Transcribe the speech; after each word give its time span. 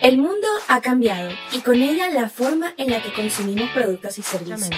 El 0.00 0.16
mundo 0.16 0.46
ha 0.68 0.80
cambiado 0.80 1.30
y 1.52 1.58
con 1.58 1.74
ella 1.74 2.08
la 2.08 2.30
forma 2.30 2.72
en 2.78 2.90
la 2.90 3.02
que 3.02 3.12
consumimos 3.12 3.68
productos 3.70 4.18
y 4.18 4.22
servicios. 4.22 4.70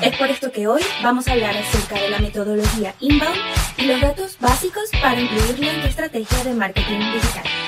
Es 0.00 0.16
por 0.16 0.30
esto 0.30 0.50
que 0.50 0.66
hoy 0.66 0.80
vamos 1.02 1.28
a 1.28 1.32
hablar 1.32 1.54
acerca 1.54 2.00
de 2.00 2.08
la 2.08 2.18
metodología 2.18 2.94
inbound 3.00 3.36
y 3.76 3.84
los 3.84 4.00
datos 4.00 4.38
básicos 4.40 4.84
para 5.02 5.20
incluirla 5.20 5.74
en 5.74 5.82
tu 5.82 5.88
estrategia 5.88 6.44
de 6.44 6.54
marketing 6.54 7.00
digital. 7.12 7.61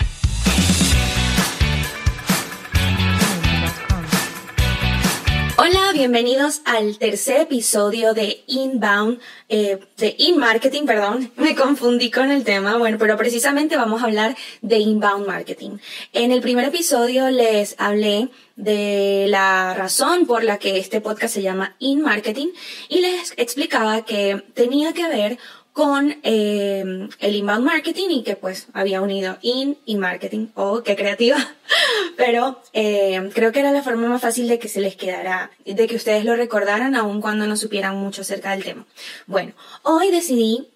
Bienvenidos 5.95 6.61
al 6.65 6.99
tercer 6.99 7.43
episodio 7.43 8.15
de 8.15 8.43
Inbound, 8.49 9.21
eh, 9.49 9.79
de 9.97 10.17
In 10.19 10.39
Marketing, 10.39 10.87
perdón, 10.87 11.31
me 11.37 11.55
confundí 11.55 12.11
con 12.11 12.33
el 12.33 12.43
tema, 12.43 12.77
bueno, 12.79 12.99
pero 12.99 13.17
precisamente 13.17 13.77
vamos 13.77 14.03
a 14.03 14.07
hablar 14.07 14.37
de 14.61 14.79
Inbound 14.79 15.25
Marketing. 15.25 15.79
En 16.13 16.33
el 16.33 16.41
primer 16.41 16.65
episodio 16.65 17.31
les 17.31 17.77
hablé 17.79 18.29
de 18.57 19.27
la 19.29 19.75
razón 19.75 20.27
por 20.27 20.43
la 20.43 20.59
que 20.59 20.79
este 20.79 21.01
podcast 21.01 21.33
se 21.33 21.43
llama 21.43 21.77
In 21.79 22.03
Marketing 22.03 22.49
y 22.89 23.01
les 23.01 23.33
explicaba 23.37 24.05
que 24.05 24.43
tenía 24.53 24.95
que 24.95 25.07
ver 25.07 25.39
con 25.75 26.17
eh, 26.23 27.09
el 27.19 27.35
inbound 27.35 27.65
marketing 27.65 28.09
y 28.11 28.23
que 28.23 28.37
pues 28.37 28.69
había 28.73 29.03
unido 29.03 29.39
in 29.43 29.77
y 29.85 29.97
marketing. 29.97 30.47
Oh, 30.55 30.85
qué 30.85 30.95
creativa. 30.95 31.37
Pero 32.17 32.63
eh, 32.73 33.29
creo 33.35 33.51
que 33.51 33.59
era 33.59 33.73
la 33.73 33.83
forma 33.83 34.09
más 34.09 34.23
fácil 34.23 34.47
de 34.47 34.61
que 34.61 34.69
se 34.69 34.81
les 34.81 34.95
quedara, 34.95 35.51
de 35.67 35.87
que 35.89 35.97
ustedes 35.97 36.25
lo 36.25 36.37
recordaran 36.37 36.95
aun 36.95 37.21
cuando 37.21 37.49
no 37.49 37.57
supieran 37.57 37.97
mucho 37.97 38.23
acerca 38.23 38.53
del 38.53 38.63
tema. 38.63 38.87
Bueno, 39.27 39.53
hoy 39.83 40.13
decidí 40.13 40.69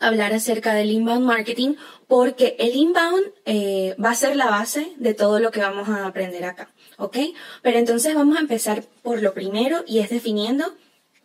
hablar 0.00 0.34
acerca 0.34 0.74
del 0.74 0.90
inbound 0.90 1.24
marketing 1.24 1.76
porque 2.06 2.56
el 2.58 2.76
inbound 2.76 3.32
eh, 3.46 3.96
va 4.04 4.10
a 4.10 4.14
ser 4.14 4.36
la 4.36 4.50
base 4.50 4.92
de 4.96 5.14
todo 5.14 5.40
lo 5.40 5.50
que 5.50 5.60
vamos 5.60 5.88
a 5.88 6.06
aprender 6.06 6.44
acá. 6.44 6.68
¿Ok? 6.98 7.16
Pero 7.62 7.78
entonces 7.78 8.14
vamos 8.14 8.36
a 8.36 8.40
empezar 8.40 8.84
por 9.02 9.22
lo 9.22 9.32
primero 9.32 9.82
y 9.86 10.00
es 10.00 10.10
definiendo 10.10 10.74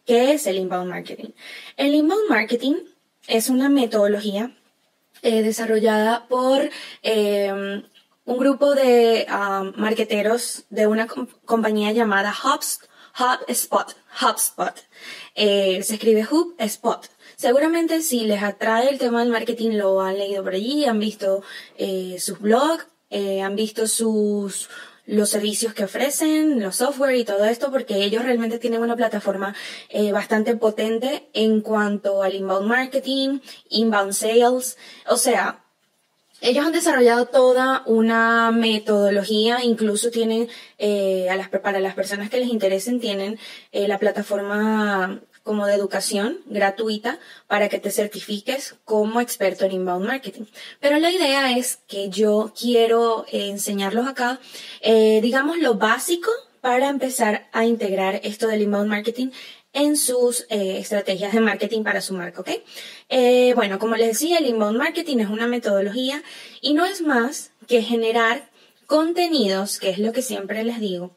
qué 0.06 0.32
es 0.32 0.48
el 0.48 0.56
inbound 0.56 0.90
marketing. 0.90 1.32
El 1.76 1.94
inbound 1.94 2.30
marketing 2.30 2.76
es 3.28 3.50
una 3.50 3.70
metodología 3.70 4.52
eh, 5.22 5.44
desarrollada 5.44 6.28
por 6.28 6.70
eh, 7.04 7.84
un 8.26 8.38
grupo 8.38 8.74
de 8.74 9.28
um, 9.30 9.74
marqueteros 9.80 10.64
de 10.70 10.88
una 10.88 11.08
compañía 11.46 11.92
llamada 11.92 12.34
HubSpot. 12.34 13.96
HubSpot. 14.20 14.76
Eh, 15.36 15.84
se 15.84 15.94
escribe 15.94 16.26
HubSpot. 16.26 17.08
Seguramente 17.36 18.02
si 18.02 18.22
les 18.22 18.42
atrae 18.42 18.90
el 18.90 19.00
tema 19.00 19.20
del 19.22 19.32
marketing 19.32 19.72
lo 19.72 20.02
han 20.02 20.18
leído 20.18 20.44
por 20.44 20.54
allí, 20.54 20.86
han 20.86 21.00
visto 21.00 21.44
sus 22.20 22.40
blogs, 22.40 22.88
han 23.12 23.56
visto 23.56 23.88
sus 23.88 24.70
los 25.12 25.30
servicios 25.30 25.74
que 25.74 25.84
ofrecen, 25.84 26.62
los 26.62 26.78
software 26.78 27.18
y 27.18 27.26
todo 27.26 27.44
esto, 27.44 27.70
porque 27.70 28.04
ellos 28.06 28.24
realmente 28.24 28.60
tienen 28.60 28.82
una 28.82 28.96
plataforma 28.96 29.54
eh, 29.90 30.14
bastante 30.14 30.56
potente 30.56 31.30
en 31.34 31.60
cuanto 31.60 32.24
al 32.24 32.34
inbound 32.34 32.66
marketing, 32.66 33.40
inbound 33.70 34.14
sales, 34.14 34.78
o 35.08 35.18
sea, 35.18 35.66
ellos 36.40 36.66
han 36.66 36.72
desarrollado 36.72 37.26
toda 37.26 37.84
una 37.86 38.52
metodología, 38.52 39.64
incluso 39.64 40.12
tienen, 40.12 40.48
eh, 40.78 41.30
a 41.30 41.36
las, 41.36 41.50
para 41.50 41.82
las 41.82 41.94
personas 41.94 42.30
que 42.30 42.40
les 42.40 42.48
interesen, 42.48 43.02
tienen 43.02 43.38
eh, 43.74 43.90
la 43.90 44.00
plataforma 44.00 45.22
como 45.44 45.66
de 45.66 45.74
educación 45.74 46.40
gratuita 46.46 47.20
para 47.48 47.70
que 47.70 47.80
te 47.80 47.92
certifiques 47.92 48.76
como 48.86 49.22
experto 49.22 49.66
en 49.66 49.74
inbound 49.74 50.06
marketing. 50.06 50.46
Pero 50.80 51.00
la 51.00 51.12
idea 51.12 51.58
es 51.58 51.80
que 51.88 52.10
yo 52.10 52.54
quiero 52.60 53.26
eh, 53.32 53.50
enseñarlos 53.50 54.08
acá, 54.08 54.40
eh, 54.82 55.20
digamos, 55.22 55.58
lo 55.58 55.76
básico 55.76 56.32
para 56.62 56.90
empezar 56.90 57.50
a 57.52 57.66
integrar 57.66 58.22
esto 58.24 58.48
del 58.48 58.62
inbound 58.62 58.90
marketing 58.90 59.30
en 59.74 59.96
sus 59.96 60.46
eh, 60.50 60.78
estrategias 60.80 61.34
de 61.34 61.40
marketing 61.40 61.84
para 61.84 62.02
su 62.02 62.14
marca, 62.14 62.42
¿ok? 62.42 62.50
bueno, 63.56 63.80
como 63.80 63.96
les 63.96 64.08
decía, 64.08 64.38
el 64.38 64.46
inbound 64.46 64.78
marketing 64.78 65.20
es 65.20 65.30
una 65.30 65.48
metodología 65.48 66.22
y 66.60 66.74
no 66.74 66.86
es 66.86 67.02
más 67.02 67.52
que 67.68 67.82
generar 67.82 68.50
contenidos, 68.86 69.80
que 69.80 69.90
es 69.90 69.98
lo 69.98 70.12
que 70.12 70.22
siempre 70.22 70.64
les 70.66 70.82
digo, 70.82 71.16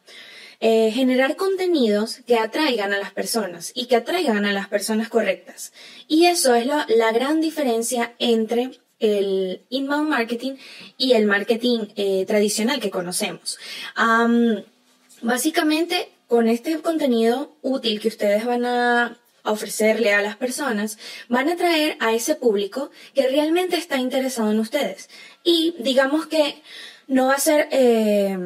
eh, 0.61 0.91
generar 0.93 1.37
contenidos 1.37 2.21
que 2.27 2.39
atraigan 2.39 2.93
a 2.93 2.99
las 2.99 3.13
personas 3.13 3.73
y 3.75 3.87
que 3.87 3.97
atraigan 3.97 4.45
a 4.45 4.53
las 4.53 4.69
personas 4.69 5.09
correctas. 5.09 5.73
Y 6.09 6.27
eso 6.27 6.55
es 6.55 6.67
la 6.67 7.13
gran 7.13 7.41
diferencia 7.41 8.15
entre 8.19 8.71
el 9.01 9.63
inbound 9.69 10.09
marketing 10.09 10.57
y 10.97 11.13
el 11.13 11.27
marketing 11.27 11.89
eh, 11.97 12.25
tradicional 12.27 12.81
que 12.81 12.91
conocemos. 12.91 13.59
básicamente, 15.23 16.11
con 16.29 16.49
este 16.49 16.81
contenido 16.81 17.55
útil 17.63 18.01
que 18.01 18.09
ustedes 18.09 18.45
van 18.45 18.65
a 18.65 19.19
ofrecerle 19.45 20.15
a 20.15 20.23
las 20.23 20.37
personas, 20.37 20.99
van 21.29 21.49
a 21.49 21.53
atraer 21.53 21.97
a 22.01 22.15
ese 22.15 22.35
público 22.35 22.91
que 23.15 23.29
realmente 23.29 23.77
está 23.77 23.99
interesado 23.99 24.51
en 24.51 24.59
ustedes. 24.59 25.11
Y 25.45 25.75
digamos 25.79 26.27
que 26.27 26.63
no 27.07 27.27
va 27.27 27.35
a 27.35 27.39
ser 27.39 27.69
eh, 27.71 28.37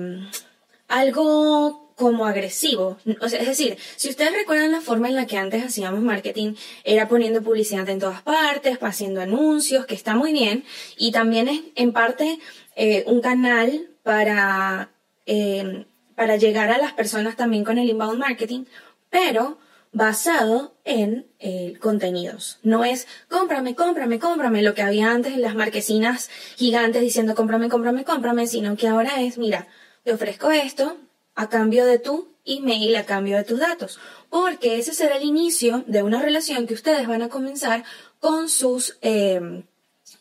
algo 0.88 1.87
como 1.98 2.26
agresivo. 2.26 2.96
Es 3.20 3.46
decir, 3.46 3.76
si 3.96 4.08
ustedes 4.08 4.32
recuerdan 4.32 4.70
la 4.70 4.80
forma 4.80 5.08
en 5.08 5.16
la 5.16 5.26
que 5.26 5.36
antes 5.36 5.64
hacíamos 5.64 6.00
marketing, 6.00 6.54
era 6.84 7.08
poniendo 7.08 7.42
publicidad 7.42 7.88
en 7.88 7.98
todas 7.98 8.22
partes, 8.22 8.78
haciendo 8.80 9.20
anuncios, 9.20 9.84
que 9.84 9.96
está 9.96 10.14
muy 10.14 10.32
bien, 10.32 10.64
y 10.96 11.10
también 11.10 11.48
es 11.48 11.60
en 11.74 11.92
parte 11.92 12.38
eh, 12.76 13.02
un 13.06 13.20
canal 13.20 13.90
para, 14.04 14.90
eh, 15.26 15.86
para 16.14 16.36
llegar 16.36 16.70
a 16.70 16.78
las 16.78 16.92
personas 16.92 17.36
también 17.36 17.64
con 17.64 17.78
el 17.78 17.90
inbound 17.90 18.20
marketing, 18.20 18.64
pero 19.10 19.58
basado 19.92 20.76
en 20.84 21.26
eh, 21.40 21.74
contenidos. 21.80 22.60
No 22.62 22.84
es 22.84 23.08
cómprame, 23.28 23.74
cómprame, 23.74 24.20
cómprame, 24.20 24.62
lo 24.62 24.74
que 24.74 24.82
había 24.82 25.10
antes 25.10 25.32
en 25.32 25.42
las 25.42 25.56
marquesinas 25.56 26.30
gigantes 26.56 27.02
diciendo 27.02 27.34
cómprame, 27.34 27.68
cómprame, 27.68 28.04
cómprame, 28.04 28.46
sino 28.46 28.76
que 28.76 28.86
ahora 28.86 29.20
es, 29.20 29.36
mira, 29.36 29.66
te 30.04 30.12
ofrezco 30.12 30.52
esto, 30.52 30.96
a 31.38 31.48
cambio 31.48 31.86
de 31.86 32.00
tu 32.00 32.34
email, 32.44 32.96
a 32.96 33.06
cambio 33.06 33.36
de 33.36 33.44
tus 33.44 33.60
datos, 33.60 34.00
porque 34.28 34.78
ese 34.78 34.92
será 34.92 35.16
el 35.18 35.22
inicio 35.22 35.84
de 35.86 36.02
una 36.02 36.20
relación 36.20 36.66
que 36.66 36.74
ustedes 36.74 37.06
van 37.06 37.22
a 37.22 37.28
comenzar 37.28 37.84
con 38.18 38.48
sus, 38.48 38.98
em, 39.02 39.62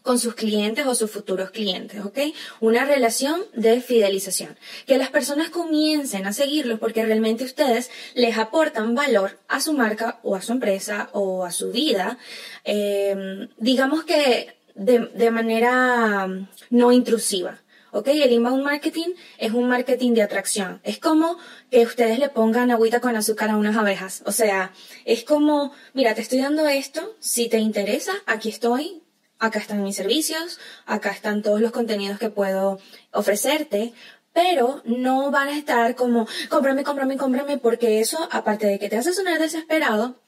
con 0.03 0.19
sus 0.19 0.35
clientes 0.35 0.85
o 0.85 0.94
sus 0.94 1.09
futuros 1.09 1.50
clientes, 1.50 2.06
¿ok? 2.06 2.19
Una 2.59 2.85
relación 2.85 3.41
de 3.56 3.81
fidelización. 3.81 4.56
Que 4.85 5.00
las 5.00 5.09
personas 5.09 5.50
comiencen 5.50 6.27
a 6.27 6.33
seguirlos 6.33 6.79
porque 6.79 7.03
realmente 7.03 7.45
ustedes 7.45 7.89
les 8.13 8.38
aportan 8.38 8.94
valor 8.94 9.39
a 9.47 9.59
su 9.59 9.73
marca 9.73 10.19
o 10.22 10.35
a 10.35 10.41
su 10.44 10.51
empresa 10.51 11.09
o 11.13 11.45
a 11.45 11.51
su 11.51 11.72
vida. 11.72 12.19
Em, 12.63 13.50
digamos 13.57 14.03
que 14.03 14.56
de, 14.75 15.00
de 15.16 15.31
manera 15.31 16.27
no 16.69 16.91
intrusiva. 16.91 17.59
¿Ok? 17.97 18.09
El 18.09 18.31
inbound 18.31 18.63
marketing 18.63 19.13
es 19.38 19.52
un 19.53 19.68
marketing 19.68 20.13
de 20.13 20.22
atracción. 20.22 20.80
Es 20.84 21.00
como 21.00 21.38
que 21.72 21.84
ustedes 21.84 22.19
le 22.19 22.30
pongan 22.30 22.69
agüita 22.69 23.02
con 23.02 23.16
azúcar 23.16 23.50
a 23.50 23.58
unas 23.58 23.75
abejas. 23.75 24.24
O 24.25 24.31
sea, 24.31 24.72
es 25.06 25.24
como, 25.24 25.72
mira, 25.94 26.13
te 26.13 26.22
estoy 26.22 26.40
dando 26.40 26.68
esto, 26.68 27.16
si 27.19 27.50
te 27.50 27.57
interesa, 27.57 28.12
aquí 28.28 28.50
estoy, 28.50 29.02
acá 29.40 29.59
están 29.59 29.84
mis 29.84 29.96
servicios, 29.96 30.59
acá 30.86 31.09
están 31.09 31.41
todos 31.41 31.59
los 31.59 31.72
contenidos 31.72 32.19
que 32.19 32.30
puedo 32.30 32.80
ofrecerte, 33.12 33.94
pero 34.31 34.84
no 34.86 35.31
van 35.31 35.47
a 35.47 35.57
estar 35.57 35.96
como, 35.96 36.28
cómprame, 36.50 36.84
cómprame, 36.84 37.18
cómprame, 37.18 37.57
porque 37.57 38.00
eso, 38.00 38.30
aparte 38.31 38.68
de 38.68 38.78
que 38.78 38.90
te 38.90 38.97
hace 38.97 39.12
sonar 39.12 39.40
desesperado, 39.40 40.22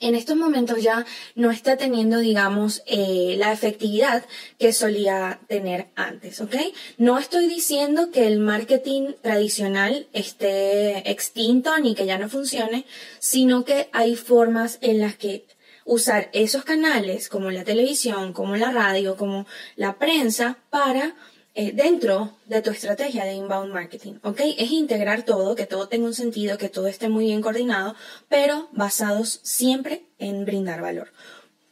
en 0.00 0.14
estos 0.14 0.36
momentos 0.36 0.82
ya 0.82 1.04
no 1.34 1.50
está 1.50 1.76
teniendo, 1.76 2.18
digamos, 2.18 2.82
eh, 2.86 3.36
la 3.38 3.52
efectividad 3.52 4.24
que 4.58 4.72
solía 4.72 5.40
tener 5.48 5.88
antes, 5.94 6.40
¿ok? 6.40 6.54
No 6.98 7.18
estoy 7.18 7.46
diciendo 7.48 8.10
que 8.10 8.26
el 8.26 8.38
marketing 8.38 9.14
tradicional 9.22 10.06
esté 10.12 11.10
extinto 11.10 11.76
ni 11.78 11.94
que 11.94 12.06
ya 12.06 12.18
no 12.18 12.28
funcione, 12.28 12.84
sino 13.18 13.64
que 13.64 13.88
hay 13.92 14.16
formas 14.16 14.78
en 14.80 15.00
las 15.00 15.16
que 15.16 15.46
usar 15.84 16.28
esos 16.32 16.64
canales, 16.64 17.28
como 17.28 17.50
la 17.50 17.64
televisión, 17.64 18.32
como 18.32 18.56
la 18.56 18.72
radio, 18.72 19.16
como 19.16 19.46
la 19.76 19.98
prensa, 19.98 20.58
para 20.68 21.14
eh, 21.58 21.72
dentro 21.72 22.36
de 22.44 22.60
tu 22.60 22.70
estrategia 22.70 23.24
de 23.24 23.32
inbound 23.32 23.72
marketing, 23.72 24.16
¿ok? 24.22 24.40
Es 24.58 24.70
integrar 24.70 25.22
todo, 25.22 25.54
que 25.54 25.64
todo 25.64 25.88
tenga 25.88 26.04
un 26.04 26.12
sentido, 26.12 26.58
que 26.58 26.68
todo 26.68 26.86
esté 26.86 27.08
muy 27.08 27.24
bien 27.24 27.40
coordinado, 27.40 27.94
pero 28.28 28.68
basados 28.72 29.40
siempre 29.42 30.02
en 30.18 30.44
brindar 30.44 30.82
valor. 30.82 31.14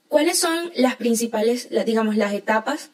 ¿Cuáles 0.09 0.39
son 0.39 0.73
las 0.75 0.97
principales, 0.97 1.69
digamos, 1.85 2.17
las 2.17 2.33
etapas 2.33 2.93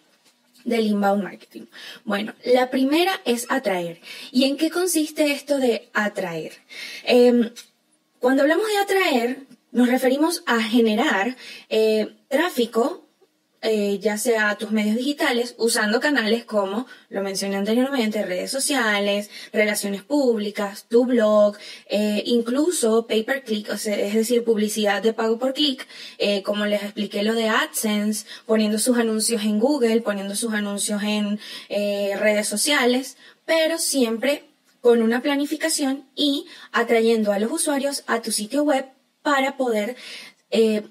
del 0.64 0.84
inbound 0.84 1.22
marketing? 1.22 1.66
Bueno, 2.04 2.34
la 2.44 2.70
primera 2.70 3.20
es 3.24 3.46
atraer. 3.50 4.00
¿Y 4.32 4.46
en 4.46 4.56
qué 4.56 4.68
consiste 4.68 5.30
esto 5.30 5.58
de 5.58 5.90
atraer? 5.92 6.54
Em, 7.04 7.52
cuando 8.18 8.42
hablamos 8.42 8.66
de 8.66 8.78
atraer, 8.78 9.38
nos 9.70 9.88
referimos 9.88 10.42
a 10.44 10.60
generar 10.60 11.36
eh, 11.68 12.16
tráfico 12.26 13.06
eh, 13.62 13.98
ya 14.00 14.16
sea 14.16 14.56
tus 14.56 14.70
medios 14.70 14.96
digitales, 14.96 15.54
usando 15.58 16.00
canales 16.00 16.44
como, 16.44 16.86
lo 17.10 17.22
mencioné 17.22 17.56
anteriormente, 17.56 18.24
redes 18.24 18.50
sociales, 18.50 19.28
relaciones 19.52 20.02
públicas, 20.02 20.86
tu 20.88 21.04
blog, 21.04 21.56
eh, 21.86 22.22
incluso 22.24 23.06
pay 23.06 23.22
per 23.22 23.44
click, 23.44 23.68
o 23.68 23.74
es 23.74 24.14
decir, 24.14 24.44
publicidad 24.44 25.02
de 25.02 25.12
pago 25.12 25.38
por 25.38 25.52
clic, 25.52 25.86
eh, 26.16 26.42
como 26.42 26.64
les 26.64 26.82
expliqué 26.82 27.22
lo 27.22 27.34
de 27.34 27.48
AdSense, 27.48 28.26
poniendo 28.46 28.78
sus 28.78 28.96
anuncios 28.96 29.42
en 29.42 29.58
Google, 29.58 30.00
poniendo 30.00 30.34
sus 30.36 30.54
anuncios 30.54 31.02
en 31.02 31.38
redes 31.68 32.48
sociales, 32.48 33.16
pero 33.44 33.78
siempre 33.78 34.44
con 34.80 35.02
una 35.02 35.20
planificación 35.20 36.06
y 36.14 36.46
atrayendo 36.72 37.32
a 37.32 37.38
los 37.38 37.52
usuarios 37.52 38.04
a 38.06 38.22
tu 38.22 38.32
sitio 38.32 38.62
web 38.62 38.86
para 39.22 39.56
poder 39.56 39.96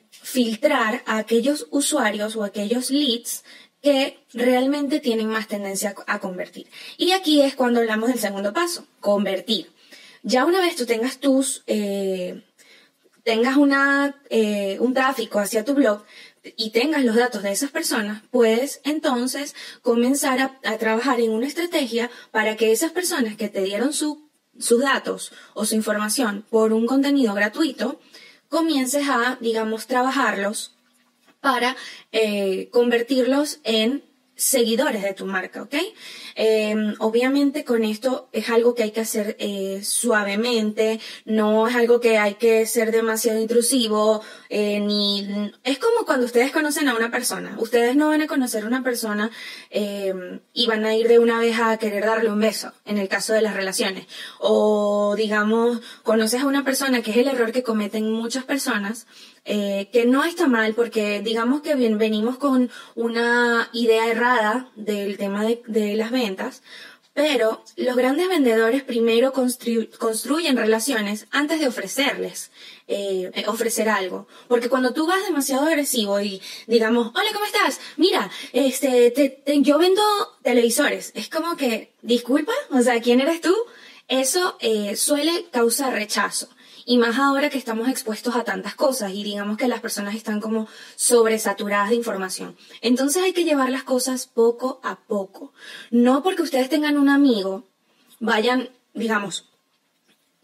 filtrar 0.09 1.03
a 1.05 1.17
aquellos 1.17 1.67
usuarios 1.71 2.35
o 2.35 2.43
aquellos 2.43 2.91
leads 2.91 3.43
que 3.81 4.19
realmente 4.33 4.99
tienen 4.99 5.27
más 5.27 5.47
tendencia 5.47 5.95
a 6.07 6.19
convertir. 6.19 6.67
Y 6.97 7.11
aquí 7.11 7.41
es 7.41 7.55
cuando 7.55 7.79
hablamos 7.79 8.09
del 8.09 8.19
segundo 8.19 8.53
paso, 8.53 8.85
convertir. 8.99 9.69
Ya 10.23 10.45
una 10.45 10.59
vez 10.59 10.75
tú 10.75 10.85
tengas 10.85 11.19
tus, 11.19 11.63
eh, 11.67 12.43
tengas 13.23 13.55
una, 13.55 14.21
eh, 14.29 14.77
un 14.79 14.93
tráfico 14.93 15.39
hacia 15.39 15.63
tu 15.63 15.73
blog 15.73 16.03
y 16.57 16.71
tengas 16.71 17.03
los 17.03 17.15
datos 17.15 17.43
de 17.43 17.51
esas 17.51 17.71
personas, 17.71 18.23
puedes 18.31 18.81
entonces 18.83 19.55
comenzar 19.81 20.39
a, 20.63 20.77
trabajar 20.77 21.19
en 21.19 21.31
una 21.31 21.47
estrategia 21.47 22.09
para 22.31 22.55
que 22.55 22.71
esas 22.71 22.91
personas 22.91 23.35
que 23.35 23.49
te 23.49 23.61
dieron 23.63 23.93
sus 23.93 24.17
datos 24.81 25.31
o 25.53 25.65
su 25.65 25.75
información 25.75 26.45
por 26.49 26.73
un 26.73 26.85
contenido 26.85 27.33
gratuito, 27.33 27.99
comiences 28.49 29.07
a, 29.07 29.37
digamos, 29.39 29.87
trabajarlos 29.87 30.73
para 31.39 31.77
eh, 32.11 32.67
convertirlos 32.71 33.59
en 33.63 34.03
seguidores 34.39 35.03
de 35.03 35.13
tu 35.13 35.25
marca, 35.25 35.61
¿ok? 35.61 35.75
Em, 36.35 36.95
obviamente 36.99 37.65
con 37.65 37.83
esto 37.83 38.29
es 38.31 38.49
algo 38.49 38.73
que 38.73 38.83
hay 38.83 38.91
que 38.91 39.01
hacer 39.01 39.35
eh, 39.37 39.81
suavemente, 39.83 41.01
no 41.25 41.67
es 41.67 41.75
algo 41.75 41.99
que 41.99 42.17
hay 42.17 42.35
que 42.35 42.65
ser 42.65 42.93
demasiado 42.93 43.39
intrusivo, 43.39 44.21
eh, 44.49 44.79
ni 44.79 45.51
es 45.65 45.77
como 45.77 46.05
cuando 46.05 46.25
ustedes 46.25 46.51
conocen 46.51 46.87
a 46.87 46.95
una 46.95 47.11
persona. 47.11 47.57
Ustedes 47.59 47.97
no 47.97 48.07
van 48.07 48.21
a 48.21 48.27
conocer 48.27 48.63
a 48.63 48.67
una 48.67 48.81
persona 48.81 49.29
em, 49.69 50.39
y 50.53 50.67
van 50.67 50.85
a 50.85 50.95
ir 50.95 51.09
de 51.09 51.19
una 51.19 51.39
vez 51.39 51.59
a 51.59 51.77
querer 51.77 52.05
darle 52.05 52.31
un 52.31 52.39
beso, 52.39 52.71
en 52.85 52.97
el 52.97 53.09
caso 53.09 53.33
de 53.33 53.41
las 53.41 53.55
relaciones. 53.55 54.07
O 54.39 55.15
digamos, 55.17 55.81
conoces 56.03 56.41
a 56.41 56.45
una 56.45 56.63
persona, 56.63 57.01
que 57.01 57.11
es 57.11 57.17
el 57.17 57.27
error 57.27 57.51
que 57.51 57.63
cometen 57.63 58.09
muchas 58.09 58.45
personas, 58.45 59.05
eh, 59.45 59.89
que 59.91 60.05
no 60.05 60.23
está 60.23 60.47
mal 60.47 60.73
porque 60.73 61.21
digamos 61.21 61.61
que 61.61 61.75
bien, 61.75 61.97
venimos 61.97 62.37
con 62.37 62.69
una 62.95 63.69
idea 63.73 64.07
errada 64.07 64.71
del 64.75 65.17
tema 65.17 65.43
de, 65.45 65.95
las 65.95 66.11
ventas, 66.11 66.61
pero 67.13 67.63
los 67.75 67.95
grandes 67.95 68.29
vendedores 68.29 68.83
primero 68.83 69.33
construyen 69.33 70.55
relaciones 70.55 71.27
antes 71.31 71.59
de 71.59 71.67
ofrecerles, 71.67 72.51
eh, 72.87 73.31
ofrecer 73.47 73.89
algo. 73.89 74.27
Porque 74.47 74.69
cuando 74.69 74.93
tú 74.93 75.05
vas 75.07 75.25
demasiado 75.25 75.65
agresivo 75.65 76.21
y 76.21 76.41
digamos, 76.67 77.11
hola, 77.13 77.29
¿cómo 77.33 77.45
estás? 77.45 77.81
Mira, 77.97 78.29
este, 78.53 79.41
yo 79.61 79.77
vendo 79.77 80.01
televisores. 80.43 81.11
Es 81.15 81.29
como 81.29 81.57
que, 81.57 81.91
disculpa, 82.01 82.53
o 82.71 82.81
sea, 82.81 83.01
¿quién 83.01 83.19
eres 83.19 83.41
tú? 83.41 83.55
Eso 84.07 84.57
eh, 84.59 84.95
suele 84.95 85.45
causar 85.51 85.93
rechazo. 85.93 86.49
Y 86.89 86.97
más 86.97 87.19
ahora 87.19 87.51
que 87.51 87.59
estamos 87.59 87.87
expuestos 87.87 88.35
a 88.35 88.43
tantas 88.43 88.73
cosas 88.73 89.11
y 89.13 89.23
digamos 89.23 89.57
que 89.57 89.67
las 89.67 89.79
personas 89.79 90.15
están 90.15 90.41
como 90.41 90.67
sobresaturadas 90.95 91.91
de 91.91 91.95
información. 91.97 92.57
Entonces 92.81 93.21
hay 93.21 93.31
que 93.31 93.43
llevar 93.43 93.69
las 93.69 93.83
cosas 93.83 94.25
poco 94.25 94.79
a 94.81 94.95
poco. 94.95 95.53
No 95.91 96.23
porque 96.23 96.41
ustedes 96.41 96.67
tengan 96.67 96.97
un 96.97 97.07
amigo, 97.07 97.63
vayan, 98.19 98.71
digamos, 98.95 99.51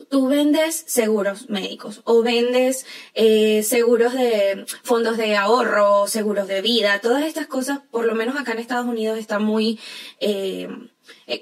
tú 0.08 0.28
vendes 0.28 0.84
seguros 0.86 1.50
médicos 1.50 2.02
o 2.04 2.22
vendes 2.22 2.86
eh, 3.16 3.64
seguros 3.64 4.14
de 4.14 4.68
fondos 4.84 5.18
de 5.18 5.36
ahorro, 5.36 6.06
seguros 6.06 6.48
de 6.48 6.62
vida, 6.62 7.02
todas 7.02 7.24
estas 7.24 7.48
cosas, 7.48 7.80
por 7.90 8.06
lo 8.06 8.14
menos 8.14 8.36
acá 8.36 8.52
en 8.52 8.60
Estados 8.60 8.86
Unidos 8.86 9.18
está 9.18 9.40
muy... 9.40 9.80
Eh, 10.20 10.70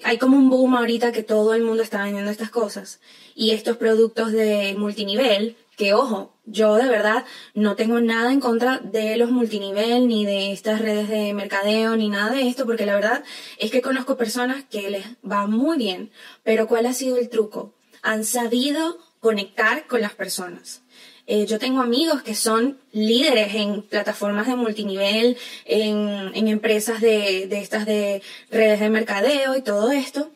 hay 0.04 0.18
como 0.18 0.38
un 0.38 0.50
boom 0.50 0.76
ahorita 0.76 1.12
que 1.12 1.24
todo 1.24 1.54
el 1.54 1.64
mundo 1.64 1.84
está 1.84 2.04
vendiendo 2.04 2.32
estas 2.32 2.50
cosas 2.50 3.00
y 3.36 3.52
estos 3.52 3.78
productos 3.78 4.32
de 4.32 4.76
multinivel, 4.78 5.58
que 5.76 5.94
ojo, 5.94 6.34
yo 6.46 6.76
de 6.76 6.88
verdad 6.88 7.26
no 7.54 7.76
tengo 7.76 8.00
nada 8.00 8.32
en 8.32 8.40
contra 8.40 8.80
de 8.80 9.18
los 9.18 9.32
multinivel 9.32 10.08
ni 10.08 10.26
de 10.26 10.52
estas 10.52 10.82
redes 10.82 11.10
de 11.10 11.34
mercadeo 11.34 11.96
ni 11.96 12.10
nada 12.10 12.34
de 12.34 12.48
esto, 12.48 12.66
porque 12.66 12.86
la 12.86 12.96
verdad 12.96 13.24
es 13.58 13.72
que 13.72 13.82
conozco 13.82 14.18
personas 14.18 14.64
que 14.70 14.90
les 14.90 15.06
va 15.30 15.48
muy 15.48 15.78
bien, 15.78 16.12
pero 16.44 16.68
¿cuál 16.68 16.86
ha 16.86 16.94
sido 16.94 17.18
el 17.18 17.30
truco? 17.30 17.74
Han 18.02 18.24
sabido 18.24 19.00
conectar 19.20 19.88
con 19.88 20.02
las 20.02 20.14
personas. 20.14 20.82
Eh, 21.26 21.46
yo 21.46 21.58
tengo 21.58 21.82
amigos 21.82 22.22
que 22.22 22.36
son 22.36 22.80
líderes 22.92 23.56
en 23.56 23.82
plataformas 23.82 24.48
de 24.48 24.56
multinivel, 24.56 25.38
en, 25.66 26.32
en 26.34 26.48
empresas 26.48 27.00
de, 27.02 27.48
de 27.48 27.60
estas 27.60 27.86
de 27.86 28.22
redes 28.52 28.80
de 28.80 28.90
mercadeo 28.90 29.56
y 29.56 29.62
todo 29.62 29.92
esto, 29.92 30.32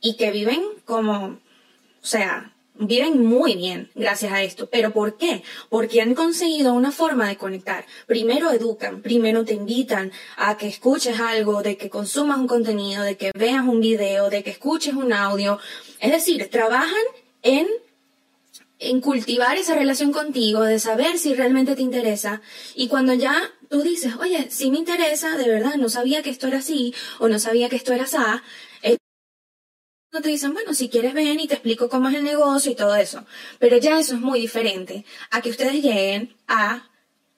y 0.00 0.16
que 0.16 0.30
viven 0.30 0.62
como 0.84 1.38
o 2.02 2.06
sea, 2.06 2.52
viven 2.74 3.24
muy 3.24 3.54
bien 3.54 3.88
gracias 3.94 4.32
a 4.32 4.42
esto. 4.42 4.68
¿Pero 4.68 4.92
por 4.92 5.16
qué? 5.16 5.44
Porque 5.68 6.02
han 6.02 6.14
conseguido 6.14 6.74
una 6.74 6.90
forma 6.90 7.28
de 7.28 7.36
conectar. 7.36 7.86
Primero 8.06 8.50
educan, 8.50 9.02
primero 9.02 9.44
te 9.44 9.54
invitan 9.54 10.10
a 10.36 10.56
que 10.56 10.66
escuches 10.66 11.20
algo, 11.20 11.62
de 11.62 11.76
que 11.76 11.90
consumas 11.90 12.38
un 12.38 12.48
contenido, 12.48 13.04
de 13.04 13.16
que 13.16 13.30
veas 13.34 13.64
un 13.64 13.80
video, 13.80 14.30
de 14.30 14.42
que 14.42 14.50
escuches 14.50 14.94
un 14.94 15.12
audio. 15.12 15.60
Es 16.00 16.10
decir, 16.10 16.48
trabajan 16.50 17.06
en 17.42 17.68
en 18.82 19.00
cultivar 19.00 19.56
esa 19.56 19.74
relación 19.74 20.12
contigo, 20.12 20.64
de 20.64 20.78
saber 20.78 21.18
si 21.18 21.34
realmente 21.34 21.76
te 21.76 21.82
interesa. 21.82 22.42
Y 22.74 22.88
cuando 22.88 23.14
ya 23.14 23.50
tú 23.68 23.82
dices, 23.82 24.14
oye, 24.20 24.48
si 24.50 24.70
me 24.70 24.78
interesa, 24.78 25.36
de 25.36 25.48
verdad, 25.48 25.76
no 25.76 25.88
sabía 25.88 26.22
que 26.22 26.30
esto 26.30 26.48
era 26.48 26.58
así, 26.58 26.94
o 27.18 27.28
no 27.28 27.38
sabía 27.38 27.68
que 27.68 27.76
esto 27.76 27.92
era 27.92 28.04
así, 28.04 28.16
no 30.12 30.20
te 30.20 30.28
dicen, 30.28 30.52
bueno, 30.52 30.74
si 30.74 30.90
quieres 30.90 31.14
ven 31.14 31.40
y 31.40 31.48
te 31.48 31.54
explico 31.54 31.88
cómo 31.88 32.10
es 32.10 32.14
el 32.14 32.22
negocio 32.22 32.70
y 32.70 32.74
todo 32.74 32.94
eso. 32.96 33.24
Pero 33.58 33.78
ya 33.78 33.98
eso 33.98 34.14
es 34.14 34.20
muy 34.20 34.40
diferente 34.40 35.06
a 35.30 35.40
que 35.40 35.48
ustedes 35.48 35.82
lleguen 35.82 36.36
a 36.46 36.90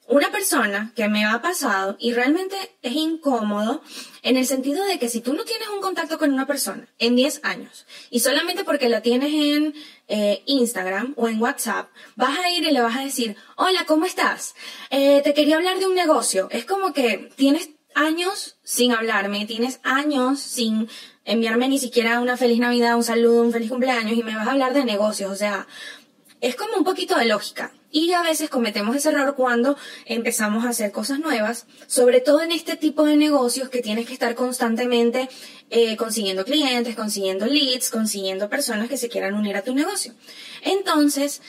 una 0.06 0.31
persona 0.31 0.93
que 0.95 1.09
me 1.09 1.25
ha 1.25 1.41
pasado 1.41 1.97
y 1.99 2.12
realmente 2.12 2.56
es 2.83 2.95
incómodo 2.95 3.83
en 4.23 4.37
el 4.37 4.47
sentido 4.47 4.85
de 4.85 4.99
que 4.99 5.09
si 5.09 5.21
tú 5.21 5.33
no 5.33 5.45
tienes 5.45 5.69
un 5.69 5.81
contacto 5.81 6.19
con 6.19 6.33
una 6.33 6.47
persona 6.47 6.87
en 6.99 7.17
10 7.17 7.41
años 7.43 7.87
y 8.11 8.21
solamente 8.21 8.65
porque 8.65 8.89
la 8.89 9.01
tienes 9.01 9.32
en 9.32 9.75
eh, 10.08 10.43
Instagram 10.46 11.15
o 11.17 11.29
en 11.29 11.41
WhatsApp, 11.41 11.89
vas 12.17 12.39
a 12.39 12.51
ir 12.51 12.65
y 12.65 12.70
le 12.70 12.82
vas 12.82 12.96
a 12.96 13.05
decir, 13.05 13.37
hola, 13.56 13.87
¿cómo 13.87 14.05
estás? 14.05 14.55
Eh, 14.91 15.23
te 15.25 15.32
quería 15.32 15.56
hablar 15.56 15.79
de 15.79 15.87
un 15.87 15.94
negocio. 15.94 16.49
Es 16.51 16.67
como 16.67 16.93
que 16.93 17.31
tienes 17.37 17.70
años 17.94 18.56
sin 18.63 18.93
hablarme, 18.93 19.46
tienes 19.46 19.81
años 19.84 20.41
sin 20.41 20.89
enviarme 21.25 21.69
ni 21.69 21.79
siquiera 21.79 22.20
una 22.20 22.37
feliz 22.37 22.58
Navidad, 22.58 22.96
un 22.96 23.05
saludo, 23.05 23.43
un 23.43 23.53
feliz 23.53 23.70
cumpleaños 23.70 24.19
y 24.19 24.23
me 24.23 24.37
vas 24.37 24.46
a 24.46 24.53
hablar 24.53 24.75
de 24.75 24.84
negocios. 24.84 25.31
O 25.31 25.37
sea, 25.37 25.67
es 26.43 26.56
como 26.56 26.77
un 26.77 26.84
poquito 26.84 27.17
de 27.17 27.25
lógica. 27.25 27.73
Y 27.96 28.13
a 28.13 28.22
veces 28.22 28.51
cometemos 28.51 28.96
ese 28.96 29.10
error 29.10 29.36
cuando 29.36 29.77
empezamos 30.05 30.65
a 30.65 30.70
hacer 30.70 30.91
cosas 30.91 31.20
nuevas, 31.20 31.67
sobre 31.86 32.20
todo 32.20 32.43
en 32.43 32.51
este 32.51 32.77
tipo 32.77 33.05
de 33.05 33.17
negocios 33.17 33.69
que 33.69 33.82
tienes 33.82 34.08
que 34.08 34.13
estar 34.13 34.34
constantemente 34.34 35.29
eh, 35.70 35.96
consiguiendo 35.96 36.44
clientes, 36.44 36.96
consiguiendo 36.96 37.46
leads, 37.46 37.91
consiguiendo 37.91 38.51
personas 38.51 38.89
que 38.89 38.96
se 38.96 39.08
quieran 39.08 39.34
unir 39.34 39.56
a 39.56 39.63
tu 39.63 39.77
negocio. 39.77 40.13
Entonces, 40.63 41.41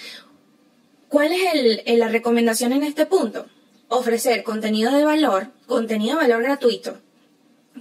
¿cuál 1.10 1.32
es 1.32 1.82
el, 1.88 1.98
la 1.98 2.10
recomendación 2.10 2.74
en 2.74 2.84
este 2.84 3.08
punto? 3.08 3.48
Ofrecer 3.88 4.44
contenido 4.44 4.92
de 4.92 5.04
valor, 5.04 5.48
contenido 5.66 6.20
de 6.20 6.28
valor 6.28 6.44
gratuito, 6.44 7.00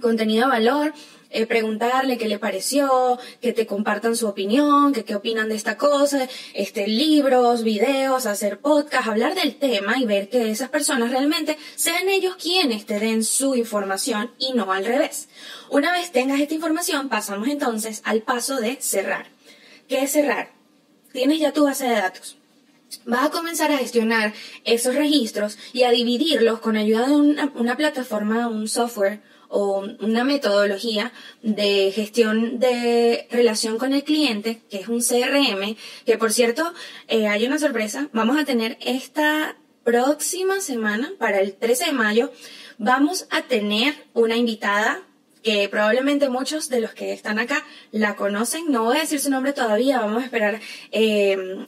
contenido 0.01 0.45
de 0.47 0.51
valor 0.53 0.93
eh, 1.35 1.45
preguntarle 1.45 2.17
qué 2.17 2.29
le 2.29 2.39
pareció, 2.39 3.19
que 3.41 3.51
te 3.51 3.67
compartan 3.67 4.15
su 4.15 4.25
opinión, 4.25 4.93
que 4.93 5.03
qué 5.03 5.15
opinan 5.15 5.49
de 5.49 5.55
esta 5.55 5.75
cosa, 5.75 6.29
este, 6.53 6.87
libros, 6.87 7.63
videos, 7.63 8.25
hacer 8.25 8.59
podcast, 8.59 9.09
hablar 9.09 9.35
del 9.35 9.57
tema 9.57 9.97
y 9.97 10.05
ver 10.05 10.29
que 10.29 10.49
esas 10.49 10.69
personas 10.69 11.11
realmente 11.11 11.57
sean 11.75 12.07
ellos 12.07 12.37
quienes 12.37 12.85
te 12.85 13.01
den 13.01 13.25
su 13.25 13.53
información 13.55 14.31
y 14.39 14.53
no 14.53 14.71
al 14.71 14.85
revés. 14.85 15.27
Una 15.69 15.91
vez 15.91 16.13
tengas 16.13 16.39
esta 16.39 16.53
información, 16.53 17.09
pasamos 17.09 17.49
entonces 17.49 18.01
al 18.05 18.21
paso 18.21 18.61
de 18.61 18.77
cerrar. 18.79 19.25
¿Qué 19.89 20.03
es 20.03 20.11
cerrar? 20.13 20.53
Tienes 21.11 21.39
ya 21.39 21.51
tu 21.51 21.65
base 21.65 21.83
de 21.85 21.95
datos 21.95 22.37
vas 23.05 23.25
a 23.25 23.29
comenzar 23.29 23.71
a 23.71 23.77
gestionar 23.77 24.33
esos 24.63 24.95
registros 24.95 25.57
y 25.73 25.83
a 25.83 25.91
dividirlos 25.91 26.59
con 26.59 26.77
ayuda 26.77 27.07
de 27.07 27.15
una, 27.15 27.51
una, 27.55 27.75
plataforma, 27.75 28.47
un 28.47 28.69
software 28.69 29.21
o 29.57 29.87
una 30.01 30.25
metodología 30.25 31.13
de 31.41 31.89
gestión 31.95 32.59
de 32.59 33.25
relación 33.31 33.77
con 33.77 33.93
el 33.93 34.03
cliente, 34.03 34.61
que 34.69 34.81
es 34.81 34.89
un 34.89 34.99
CRM, 34.99 35.77
que 36.05 36.17
por 36.17 36.33
cierto, 36.33 36.73
eh, 37.07 37.27
hay 37.27 37.45
una 37.45 37.57
sorpresa, 37.57 38.09
vamos 38.11 38.37
a 38.37 38.43
tener 38.43 38.77
esta 38.81 39.55
próxima 39.85 40.59
semana, 40.59 41.13
para 41.19 41.39
el 41.39 41.53
13 41.53 41.85
de 41.85 41.91
mayo, 41.93 42.33
vamos 42.77 43.27
a 43.29 43.43
tener 43.43 43.95
una 44.13 44.35
invitada 44.35 45.03
que 45.41 45.69
probablemente 45.69 46.27
muchos 46.27 46.67
de 46.67 46.81
los 46.81 46.93
que 46.93 47.13
están 47.13 47.39
acá 47.39 47.63
la 47.91 48.17
conocen. 48.17 48.69
No 48.69 48.83
voy 48.83 48.97
a 48.97 49.01
decir 49.01 49.21
su 49.21 49.29
nombre 49.29 49.53
todavía, 49.53 50.01
vamos 50.01 50.21
a 50.21 50.25
esperar 50.25 50.59
eh, 50.91 51.65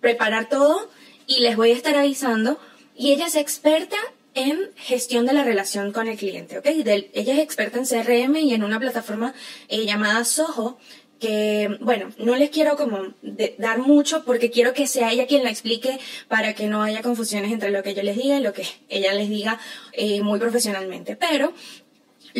preparar 0.00 0.48
todo 0.48 0.88
y 1.26 1.40
les 1.40 1.54
voy 1.54 1.72
a 1.72 1.74
estar 1.74 1.96
avisando. 1.96 2.58
Y 2.94 3.12
ella 3.12 3.26
es 3.26 3.36
experta 3.36 3.98
en 4.36 4.70
gestión 4.76 5.26
de 5.26 5.32
la 5.32 5.42
relación 5.42 5.92
con 5.92 6.06
el 6.06 6.16
cliente, 6.16 6.58
¿ok? 6.58 6.66
ella 6.66 7.02
es 7.14 7.38
experta 7.38 7.78
en 7.78 7.86
CRM 7.86 8.36
y 8.36 8.54
en 8.54 8.62
una 8.62 8.78
plataforma 8.78 9.34
eh, 9.68 9.84
llamada 9.86 10.24
Soho, 10.24 10.78
que, 11.18 11.78
bueno, 11.80 12.10
no 12.18 12.36
les 12.36 12.50
quiero 12.50 12.76
como 12.76 13.14
dar 13.56 13.78
mucho 13.78 14.24
porque 14.24 14.50
quiero 14.50 14.74
que 14.74 14.86
sea 14.86 15.10
ella 15.10 15.26
quien 15.26 15.42
la 15.42 15.50
explique 15.50 15.98
para 16.28 16.54
que 16.54 16.66
no 16.66 16.82
haya 16.82 17.00
confusiones 17.00 17.50
entre 17.50 17.70
lo 17.70 17.82
que 17.82 17.94
yo 17.94 18.02
les 18.02 18.18
diga 18.18 18.36
y 18.36 18.42
lo 18.42 18.52
que 18.52 18.66
ella 18.90 19.14
les 19.14 19.30
diga 19.30 19.58
eh, 19.92 20.20
muy 20.20 20.38
profesionalmente. 20.38 21.16
Pero 21.16 21.54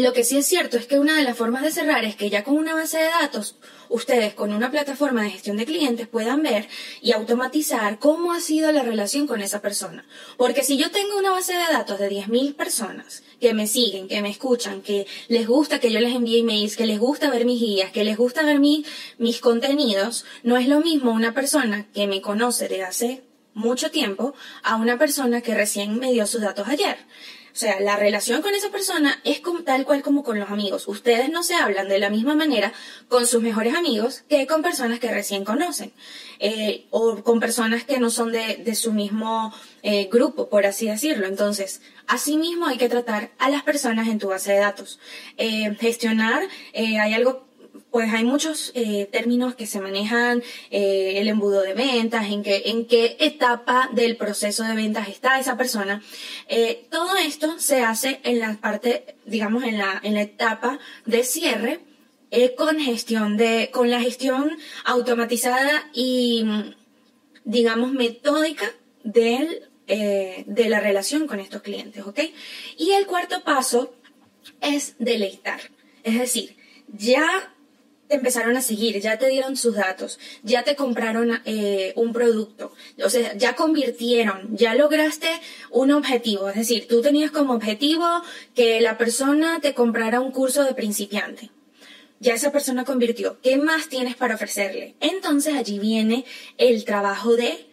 lo 0.03 0.13
que 0.13 0.25
sí 0.25 0.37
es 0.37 0.47
cierto 0.47 0.77
es 0.77 0.87
que 0.87 0.99
una 0.99 1.17
de 1.17 1.25
las 1.25 1.39
formas 1.39 1.63
de 1.63 1.73
cerrar 1.73 2.05
es 2.05 2.17
que 2.17 2.29
ya 2.29 2.45
con 2.45 2.59
una 2.59 2.75
base 2.75 2.99
de 2.99 3.07
datos, 3.07 3.57
ustedes 3.89 4.35
con 4.35 4.53
una 4.53 4.71
plataforma 4.71 5.23
de 5.23 5.31
gestión 5.31 5.57
de 5.57 5.65
clientes 5.65 6.07
puedan 6.07 6.43
ver 6.43 6.69
y 7.01 7.13
automatizar 7.13 7.99
cómo 7.99 8.33
ha 8.33 8.41
sido 8.41 8.71
la 8.73 8.83
relación 8.83 9.27
con 9.27 9.41
esa 9.41 9.63
persona. 9.63 10.05
Porque 10.37 10.65
si 10.65 10.77
yo 10.77 10.91
tengo 10.91 11.17
una 11.17 11.31
base 11.31 11.55
de 11.55 11.73
datos 11.73 11.99
de 11.99 12.11
10.000 12.11 12.55
personas 12.57 13.23
que 13.41 13.55
me 13.55 13.67
siguen, 13.67 14.07
que 14.07 14.21
me 14.21 14.29
escuchan, 14.29 14.83
que 14.83 15.07
les 15.29 15.47
gusta 15.47 15.81
que 15.81 15.91
yo 15.91 15.99
les 16.01 16.15
envíe 16.15 16.41
emails, 16.41 16.77
que 16.77 16.85
les 16.85 16.99
gusta 16.99 17.31
ver 17.31 17.47
mis 17.47 17.59
guías, 17.59 17.91
que 17.91 18.05
les 18.05 18.19
gusta 18.19 18.43
ver 18.43 18.59
mis 18.59 19.41
contenidos, 19.41 20.27
no 20.43 20.59
es 20.59 20.69
lo 20.69 20.81
mismo 20.81 21.13
una 21.13 21.33
persona 21.33 21.87
que 21.95 22.07
me 22.07 22.21
conoce 22.21 22.69
de 22.69 22.83
hace 22.83 23.25
mucho 23.55 23.91
tiempo 23.91 24.35
a 24.63 24.77
una 24.77 24.99
persona 24.99 25.41
que 25.41 25.55
recién 25.55 25.99
me 25.99 26.13
dio 26.13 26.27
sus 26.27 26.43
datos 26.43 26.69
ayer. 26.69 26.99
O 27.57 27.59
sea, 27.59 27.81
la 27.81 27.97
relación 27.97 28.43
con 28.43 28.55
esa 28.55 28.69
persona 28.69 29.19
es 29.25 29.41
tal 29.65 29.87
cual 29.87 30.03
como 30.03 30.23
con 30.23 30.39
los 30.39 30.51
amigos. 30.51 30.87
Ustedes 30.89 31.31
no 31.31 31.43
se 31.43 31.55
hablan 31.55 31.89
de 31.89 31.99
la 31.99 32.11
misma 32.11 32.35
manera 32.35 32.71
con 33.09 33.27
sus 33.27 33.41
mejores 33.41 33.75
amigos 33.75 34.25
que 34.29 34.47
con 34.47 34.61
personas 34.61 35.01
que 35.01 35.11
recién 35.11 35.43
conocen. 35.43 35.91
Eh, 36.39 36.85
o 36.91 37.23
con 37.23 37.41
personas 37.41 37.85
que 37.85 37.99
no 37.99 38.11
son 38.11 38.31
de, 38.31 38.75
su 38.75 38.93
mismo 38.93 39.55
eh, 39.83 40.11
grupo, 40.13 40.51
por 40.51 40.67
así 40.67 40.87
decirlo. 40.87 41.27
Entonces, 41.27 41.81
así 42.07 42.37
mismo 42.37 42.67
hay 42.67 42.77
que 42.77 42.91
tratar 42.91 43.31
a 43.39 43.49
las 43.49 43.63
personas 43.63 44.07
en 44.09 44.19
tu 44.19 44.29
base 44.29 44.53
de 44.53 44.59
datos. 44.59 45.01
Eh, 45.39 45.75
gestionar, 45.81 46.43
hay 46.75 47.15
algo 47.15 47.46
pues 47.97 48.13
hay 48.13 48.25
muchos 48.25 48.73
eh, 48.75 49.09
términos 49.11 49.55
que 49.55 49.65
se 49.65 49.81
manejan, 49.81 50.43
eh, 50.71 51.15
el 51.17 51.29
embudo 51.29 51.63
de 51.63 51.73
ventas, 51.73 52.27
en, 52.27 52.43
qué, 52.43 52.65
en 52.67 52.85
qué 52.85 53.17
etapa 53.21 53.89
del 53.95 54.19
proceso 54.19 54.65
de 54.65 54.75
ventas 54.75 55.09
está 55.09 55.41
esa 55.41 55.57
persona. 55.57 56.03
Eh, 56.47 56.87
todo 56.91 57.17
esto 57.17 57.59
se 57.59 57.81
hace 57.81 58.21
en 58.23 58.39
la 58.39 58.53
parte, 58.61 59.17
digamos, 59.25 59.65
en 59.65 59.79
la, 59.79 59.99
en 60.03 60.13
la 60.13 60.21
etapa 60.21 60.79
de 61.07 61.25
cierre, 61.25 61.81
con 62.59 62.79
gestión 62.79 63.39
de, 63.39 63.71
con 63.73 63.91
la 63.91 64.03
gestión 64.03 64.59
automatizada 64.85 65.89
y, 65.95 66.45
digamos, 67.47 67.93
metódica 67.93 68.71
del, 69.05 69.71
de 69.87 70.67
la 70.69 70.81
relación 70.81 71.27
con 71.27 71.41
estos 71.41 71.63
clientes, 71.63 72.07
¿ok? 72.07 72.21
Y 72.77 72.91
el 72.91 73.07
cuarto 73.07 73.43
paso 73.43 73.95
es 74.61 74.97
deleitar. 74.99 75.61
Es 76.03 76.19
decir, 76.19 76.59
ya 76.89 77.56
te 78.09 78.15
empezaron 78.15 78.57
a 78.57 78.61
seguir, 78.61 79.01
ya 79.01 79.19
te 79.19 79.29
dieron 79.29 79.57
sus 79.57 79.75
datos, 79.75 80.19
ya 80.43 80.63
te 80.63 80.77
compraron 80.77 81.41
eh, 81.45 81.93
un 81.97 82.13
producto, 82.13 82.73
o 83.03 83.11
sea, 83.11 83.37
ya 83.37 83.55
convirtieron, 83.57 84.57
ya 84.57 84.75
lograste 84.75 85.29
un 85.71 85.91
objetivo, 85.93 86.49
es 86.49 86.57
decir, 86.57 86.87
tú 86.89 87.03
tenías 87.03 87.31
como 87.31 87.55
objetivo 87.55 88.07
que 88.55 88.81
la 88.81 88.99
persona 88.99 89.61
te 89.61 89.75
comprara 89.75 90.21
un 90.21 90.31
curso 90.31 90.65
de 90.65 90.75
principiante. 90.75 91.51
Ya 92.19 92.33
esa 92.33 92.51
persona 92.51 92.85
convirtió. 92.85 93.39
¿Qué 93.43 93.59
más 93.59 93.91
tienes 93.91 94.17
para 94.17 94.37
ofrecerle? 94.37 94.95
Entonces 95.01 95.55
allí 95.55 95.79
viene 95.79 96.25
el 96.57 96.87
trabajo 96.87 97.37
de 97.37 97.66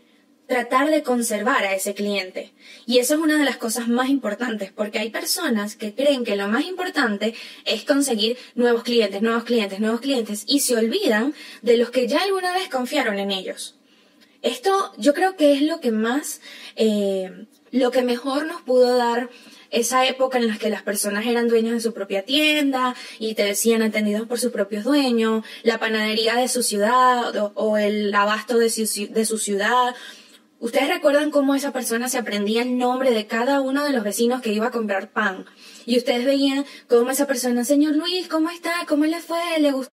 tratar 0.54 0.92
de 0.92 1.02
conservar 1.02 1.64
a 1.64 1.74
ese 1.74 1.96
cliente. 1.96 2.54
Y 2.86 3.00
eso 3.00 3.16
es 3.16 3.20
una 3.20 3.40
de 3.40 3.44
las 3.44 3.58
cosas 3.58 3.88
más 3.88 4.10
importantes, 4.10 4.72
porque 4.72 5.00
hay 5.00 5.10
personas 5.10 5.76
que 5.76 5.96
creen 5.96 6.24
que 6.24 6.36
lo 6.36 6.48
más 6.48 6.66
importante 6.66 7.34
es 7.66 7.84
conseguir 7.86 8.38
nuevos 8.54 8.84
clientes, 8.84 9.24
nuevos 9.24 9.46
clientes, 9.46 9.80
nuevos 9.80 10.00
clientes, 10.00 10.44
y 10.46 10.60
se 10.60 10.78
olvidan 10.78 11.34
de 11.64 11.78
los 11.78 11.90
que 11.90 12.08
ya 12.08 12.22
alguna 12.22 12.54
vez 12.54 12.70
confiaron 12.70 13.18
en 13.18 13.32
ellos. 13.32 13.80
Esto 14.44 14.94
yo 14.98 15.16
creo 15.16 15.36
que 15.38 15.54
es 15.54 15.64
lo 15.64 15.80
que 15.80 15.92
más, 15.92 16.40
eh, 16.76 17.48
lo 17.72 17.90
que 17.90 18.04
mejor 18.04 18.46
nos 18.46 18.62
pudo 18.62 18.96
dar 18.96 19.32
esa 19.72 20.06
época 20.06 20.38
en 20.38 20.50
la 20.50 20.60
que 20.60 20.70
las 20.70 20.84
personas 20.84 21.26
eran 21.26 21.48
dueños 21.48 21.74
de 21.74 21.80
su 21.80 21.96
propia 21.96 22.26
tienda 22.26 22.96
y 23.18 23.34
te 23.34 23.44
decían 23.44 23.82
atendidos 23.82 24.28
por 24.28 24.40
sus 24.40 24.52
propios 24.52 24.84
dueños, 24.84 25.44
la 25.64 25.80
panadería 25.80 26.36
de 26.36 26.48
su 26.48 26.62
ciudad 26.62 27.52
o, 27.56 27.78
el 27.78 28.14
abasto 28.14 28.60
de 28.60 28.70
de 28.70 29.26
su 29.26 29.40
ciudad 29.40 29.96
¿Ustedes 30.64 30.88
recuerdan 30.88 31.30
cómo 31.30 31.56
esa 31.56 31.74
persona 31.74 32.08
se 32.08 32.18
aprendía 32.18 32.62
el 32.62 32.78
nombre 32.78 33.12
de 33.12 33.28
cada 33.28 33.60
uno 33.60 33.84
de 33.84 33.92
los 33.92 34.02
vecinos 34.02 34.42
que 34.42 34.54
iba 34.54 34.68
a 34.68 34.72
comprar 34.72 35.12
pan? 35.12 35.46
Y 35.86 35.98
ustedes 35.98 36.24
veían 36.24 36.66
cómo 36.88 37.12
esa 37.12 37.28
persona, 37.28 37.66
señor 37.66 37.98
Luis, 37.98 38.30
¿cómo 38.30 38.50
está? 38.50 38.72
¿Cómo 38.88 39.04
le 39.04 39.20
fue? 39.20 39.42
¿Le 39.60 39.74
gustó? 39.74 39.92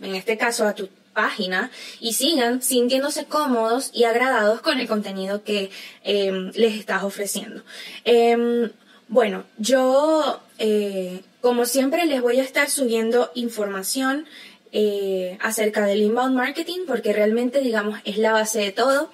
en 0.00 0.14
este 0.14 0.38
caso 0.38 0.66
a 0.66 0.74
tu 0.74 0.88
página 1.12 1.70
y 2.00 2.14
sigan 2.14 2.62
sintiéndose 2.62 3.26
cómodos 3.26 3.90
y 3.92 4.04
agradados 4.04 4.62
con 4.62 4.80
el 4.80 4.88
contenido 4.88 5.44
que 5.44 5.70
em, 6.02 6.50
les 6.54 6.74
estás 6.74 7.02
ofreciendo. 7.04 7.62
Em, 8.04 8.70
bueno, 9.08 9.44
yo, 9.58 10.40
eh, 10.58 11.22
como 11.40 11.66
siempre, 11.66 12.06
les 12.06 12.22
voy 12.22 12.40
a 12.40 12.42
estar 12.42 12.70
subiendo 12.70 13.30
información 13.34 14.26
eh, 14.72 15.38
acerca 15.40 15.84
del 15.86 16.02
inbound 16.02 16.34
marketing 16.34 16.80
porque 16.86 17.12
realmente, 17.12 17.60
digamos, 17.60 18.00
es 18.04 18.18
la 18.18 18.32
base 18.32 18.60
de 18.60 18.72
todo. 18.72 19.10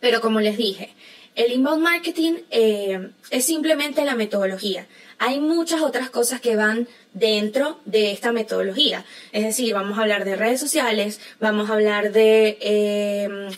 Pero 0.00 0.20
como 0.20 0.40
les 0.40 0.56
dije, 0.56 0.92
el 1.36 1.52
inbound 1.52 1.82
marketing 1.82 2.34
eh, 2.50 3.10
es 3.30 3.44
simplemente 3.46 4.04
la 4.04 4.14
metodología. 4.14 4.86
Hay 5.18 5.40
muchas 5.40 5.80
otras 5.80 6.10
cosas 6.10 6.40
que 6.40 6.56
van 6.56 6.86
dentro 7.14 7.78
de 7.84 8.12
esta 8.12 8.32
metodología. 8.32 9.04
Es 9.30 9.44
decir, 9.44 9.72
vamos 9.72 9.98
a 9.98 10.02
hablar 10.02 10.24
de 10.24 10.36
redes 10.36 10.60
sociales, 10.60 11.20
vamos 11.40 11.70
a 11.70 11.74
hablar 11.74 12.12
de 12.12 13.56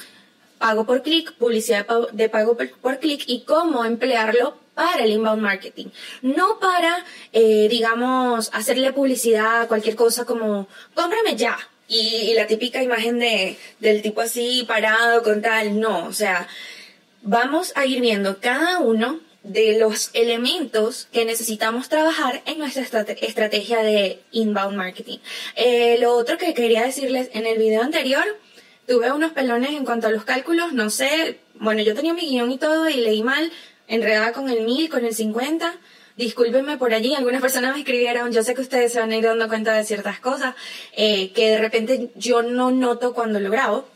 pago 0.59 0.85
por 0.85 1.03
clic, 1.03 1.33
publicidad 1.33 1.87
de 2.12 2.29
pago 2.29 2.57
por 2.81 2.99
clic 2.99 3.25
y 3.26 3.45
cómo 3.45 3.85
emplearlo 3.85 4.63
para 4.75 5.04
el 5.04 5.12
inbound 5.12 5.43
marketing, 5.43 5.87
no 6.23 6.59
para, 6.59 7.04
eh, 7.33 7.69
digamos, 7.71 8.50
hacerle 8.52 8.93
publicidad 8.93 9.62
a 9.62 9.69
cualquier 9.69 9.97
cosa 9.97 10.25
como, 10.25 10.69
cómprame 10.95 11.37
ya. 11.37 11.57
Y, 11.87 12.33
la 12.35 12.47
típica 12.47 12.83
imagen 12.83 13.19
de, 13.19 13.59
del 13.78 14.02
tipo 14.02 14.23
así 14.23 14.64
parado 14.66 15.23
con 15.23 15.43
tal, 15.43 15.78
no, 15.78 16.07
o 16.07 16.12
sea, 16.12 16.49
vamos 17.23 17.73
a 17.76 17.85
ir 17.87 18.00
viendo 18.00 18.40
cada 18.40 18.78
uno 18.78 19.21
de 19.43 19.78
los 19.78 20.11
elementos 20.14 21.09
que 21.12 21.26
necesitamos 21.26 21.90
trabajar 21.90 22.43
en 22.47 22.59
nuestra 22.59 22.83
estrategia 22.83 23.83
de 23.83 24.21
inbound 24.33 24.76
marketing. 24.76 25.19
Eh, 25.54 25.99
lo 26.00 26.14
otro 26.14 26.38
que 26.38 26.54
quería 26.54 26.83
decirles 26.83 27.28
en 27.35 27.47
el 27.47 27.59
video 27.59 27.83
anterior, 27.83 28.25
tuve 28.87 29.12
unos 29.12 29.33
pelones 29.33 29.71
en 29.71 29.85
cuanto 29.85 30.07
a 30.07 30.11
los 30.11 30.25
cálculos, 30.25 30.73
no 30.73 30.88
sé, 30.88 31.38
bueno, 31.54 31.83
yo 31.83 31.95
tenía 31.95 32.14
mi 32.14 32.23
guion 32.28 32.50
y 32.50 32.59
todo 32.59 32.88
y 32.88 32.95
leí 32.95 33.23
mal, 33.23 33.52
enredada 33.88 34.33
con 34.33 34.49
el 34.49 34.62
1000, 34.62 34.91
con 34.91 35.05
el 35.05 35.14
50. 35.14 35.75
Discúlpenme 36.17 36.76
por 36.76 36.95
allí, 36.95 37.12
algunas 37.14 37.41
personas 37.41 37.73
me 37.73 37.81
escribieron, 37.81 38.33
yo 38.33 38.45
sé 38.45 38.55
que 38.55 38.61
ustedes 38.61 38.93
se 38.93 39.00
van 39.00 39.11
a 39.11 39.17
ir 39.17 39.25
dando 39.25 39.49
cuenta 39.49 39.75
de 39.75 39.83
ciertas 39.83 40.21
cosas 40.21 40.55
eh, 40.93 41.33
que 41.33 41.50
de 41.50 41.59
repente 41.59 42.12
yo 42.14 42.43
no 42.43 42.71
noto 42.71 43.14
cuando 43.14 43.41
lo 43.41 43.50
grabo. 43.50 43.88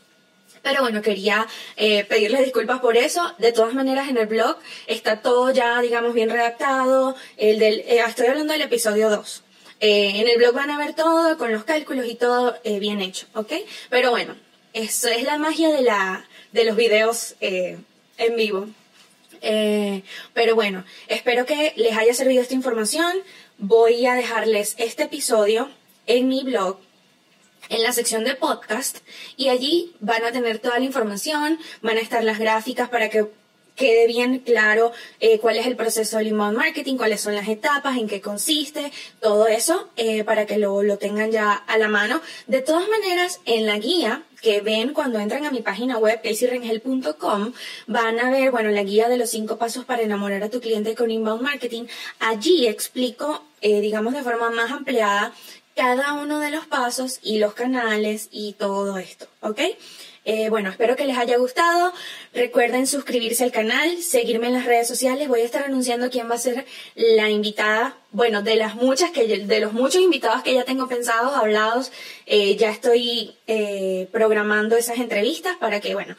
Pero 0.61 0.81
bueno, 0.81 1.01
quería 1.01 1.47
eh, 1.77 2.03
pedirles 2.03 2.43
disculpas 2.43 2.81
por 2.81 2.97
eso. 2.97 3.33
De 3.37 3.53
todas 3.53 3.73
maneras, 3.73 4.09
en 4.09 4.17
el 4.17 4.27
blog 4.27 4.57
está 4.87 5.21
todo 5.21 5.51
ya, 5.51 5.79
digamos, 5.79 6.13
bien 6.13 6.29
redactado. 6.29 7.15
El 7.37 7.59
del, 7.59 7.79
eh, 7.79 8.03
estoy 8.05 8.27
hablando 8.27 8.51
del 8.51 8.63
episodio 8.63 9.09
2. 9.09 9.43
en 9.79 10.27
el 10.27 10.37
blog 10.37 10.53
van 10.53 10.71
a 10.71 10.77
ver 10.77 10.93
todo 10.93 11.37
con 11.37 11.53
los 11.53 11.63
cálculos 11.63 12.05
y 12.05 12.15
todo 12.15 12.57
bien 12.65 12.99
hecho, 12.99 13.27
¿ok? 13.33 13.53
Pero 13.89 14.11
bueno, 14.11 14.35
eso 14.73 15.07
es 15.07 15.23
la 15.23 15.37
magia 15.37 15.69
de, 15.69 15.83
la, 15.83 16.27
de 16.51 16.65
los 16.65 16.75
videos 16.75 17.35
en 17.39 18.35
vivo. 18.35 18.67
Eh, 19.41 20.03
pero 20.33 20.55
bueno, 20.55 20.85
espero 21.07 21.45
que 21.45 21.73
les 21.75 21.97
haya 21.97 22.13
servido 22.13 22.41
esta 22.41 22.53
información. 22.53 23.11
Voy 23.57 24.05
a 24.05 24.15
dejarles 24.15 24.75
este 24.77 25.03
episodio 25.03 25.69
en 26.05 26.27
mi 26.27 26.43
blog, 26.43 26.79
en 27.69 27.83
la 27.83 27.93
sección 27.93 28.23
de 28.23 28.35
podcast, 28.35 28.99
y 29.37 29.49
allí 29.49 29.93
van 29.99 30.23
a 30.23 30.31
tener 30.31 30.59
toda 30.59 30.79
la 30.79 30.85
información, 30.85 31.59
van 31.81 31.97
a 31.97 32.01
estar 32.01 32.23
las 32.23 32.39
gráficas 32.39 32.89
para 32.89 33.09
que 33.09 33.27
quede 33.79 34.07
bien 34.07 34.39
claro 34.39 34.91
eh, 35.21 35.39
cuál 35.39 35.57
es 35.57 35.65
el 35.65 35.77
proceso 35.77 36.17
del 36.17 36.27
inbound 36.27 36.57
marketing, 36.57 36.97
cuáles 36.97 37.21
son 37.21 37.33
las 37.33 37.47
etapas, 37.47 37.97
en 37.97 38.09
qué 38.09 38.19
consiste, 38.19 38.91
todo 39.21 39.47
eso, 39.47 39.89
eh, 39.95 40.25
para 40.25 40.45
que 40.45 40.57
lo, 40.57 40.83
lo 40.83 40.97
tengan 40.97 41.31
ya 41.31 41.53
a 41.53 41.77
la 41.77 41.87
mano. 41.87 42.21
De 42.45 42.61
todas 42.61 42.87
maneras, 42.89 43.39
en 43.45 43.65
la 43.65 43.79
guía 43.79 44.23
que 44.41 44.59
ven 44.61 44.93
cuando 44.93 45.19
entran 45.19 45.45
a 45.45 45.51
mi 45.51 45.61
página 45.61 45.97
web, 45.97 46.21
caseyrengel.com, 46.21 47.53
van 47.87 48.19
a 48.19 48.29
ver, 48.29 48.51
bueno, 48.51 48.69
la 48.69 48.83
guía 48.83 49.07
de 49.07 49.17
los 49.17 49.29
cinco 49.29 49.57
pasos 49.57 49.85
para 49.85 50.01
enamorar 50.01 50.43
a 50.43 50.49
tu 50.49 50.59
cliente 50.59 50.93
con 50.93 51.09
inbound 51.09 51.41
marketing. 51.41 51.85
Allí 52.19 52.67
explico, 52.67 53.43
eh, 53.61 53.79
digamos, 53.79 54.13
de 54.13 54.23
forma 54.23 54.49
más 54.49 54.71
ampliada 54.71 55.33
cada 55.75 56.13
uno 56.15 56.39
de 56.39 56.51
los 56.51 56.65
pasos 56.67 57.19
y 57.23 57.39
los 57.39 57.53
canales 57.53 58.27
y 58.31 58.51
todo 58.53 58.97
esto, 58.97 59.27
¿ok? 59.39 59.61
Eh, 60.25 60.49
bueno, 60.49 60.69
espero 60.69 60.95
que 60.95 61.05
les 61.05 61.17
haya 61.17 61.37
gustado. 61.37 61.93
Recuerden 62.33 62.87
suscribirse 62.87 63.43
al 63.43 63.51
canal, 63.51 64.01
seguirme 64.01 64.47
en 64.47 64.53
las 64.53 64.65
redes 64.65 64.87
sociales. 64.87 65.27
Voy 65.27 65.41
a 65.41 65.45
estar 65.45 65.63
anunciando 65.63 66.09
quién 66.09 66.29
va 66.29 66.35
a 66.35 66.39
ser 66.39 66.65
la 66.95 67.29
invitada. 67.29 67.97
Bueno, 68.11 68.41
de 68.41 68.55
las 68.55 68.75
muchas 68.75 69.11
que 69.11 69.25
de 69.27 69.59
los 69.59 69.73
muchos 69.73 70.01
invitados 70.01 70.43
que 70.43 70.53
ya 70.53 70.65
tengo 70.65 70.87
pensados, 70.87 71.35
hablados, 71.35 71.91
eh, 72.25 72.55
ya 72.57 72.69
estoy 72.69 73.35
eh, 73.47 74.07
programando 74.11 74.75
esas 74.75 74.97
entrevistas 74.97 75.57
para 75.57 75.79
que, 75.79 75.93
bueno, 75.93 76.15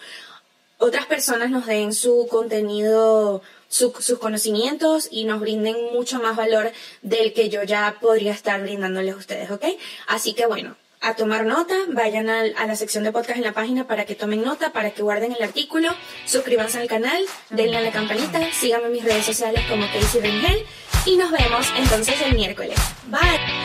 otras 0.79 1.07
personas 1.07 1.51
nos 1.51 1.67
den 1.67 1.93
su 1.93 2.27
contenido, 2.31 3.43
sus 3.69 4.19
conocimientos 4.19 5.09
y 5.11 5.25
nos 5.25 5.41
brinden 5.41 5.77
mucho 5.93 6.21
más 6.21 6.37
valor 6.37 6.73
del 7.03 7.33
que 7.33 7.51
yo 7.51 7.63
ya 7.63 7.99
podría 8.01 8.33
estar 8.33 8.61
brindándoles 8.63 9.15
a 9.15 9.19
ustedes, 9.19 9.51
¿ok? 9.51 9.65
Así 10.09 10.33
que 10.33 10.47
bueno, 10.47 10.77
a 11.01 11.15
tomar 11.15 11.45
nota, 11.47 11.75
vayan 11.89 12.29
a, 12.29 12.45
la 12.45 12.77
sección 12.77 13.05
de 13.05 13.13
podcast 13.13 13.39
en 13.39 13.45
la 13.45 13.53
página 13.53 13.87
para 13.87 14.05
que 14.05 14.15
tomen 14.15 14.43
nota, 14.43 14.73
para 14.73 14.91
que 14.91 15.03
guarden 15.03 15.33
el 15.33 15.43
artículo, 15.43 15.89
suscríbanse 16.27 16.79
al 16.79 16.89
canal, 16.89 17.23
denle 17.49 17.79
a 17.79 17.81
la 17.81 17.91
campanita, 17.91 18.41
síganme 18.53 18.87
en 18.87 18.93
mis 18.93 19.05
redes 19.05 19.25
sociales 19.25 19.65
como 19.69 19.87
Casey 19.87 20.21
Rengel 20.21 20.67
y 21.07 21.17
nos 21.17 21.31
vemos 21.31 21.67
entonces 21.77 22.21
el 22.23 22.35
miércoles. 22.35 22.79
Bye. 23.07 23.60